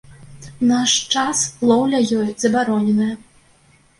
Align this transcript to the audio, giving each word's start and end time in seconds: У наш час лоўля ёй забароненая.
У 0.51 0.63
наш 0.69 0.93
час 1.17 1.43
лоўля 1.71 1.99
ёй 2.21 2.29
забароненая. 2.45 3.13